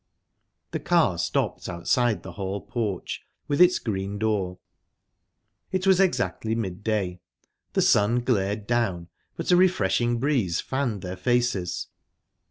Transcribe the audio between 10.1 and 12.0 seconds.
breeze fanned their faces.